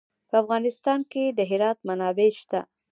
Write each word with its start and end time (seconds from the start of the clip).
په 0.29 0.35
افغانستان 0.43 0.99
کې 1.11 1.23
د 1.37 1.39
هرات 1.49 1.77
منابع 1.87 2.29
شته. 2.39 2.59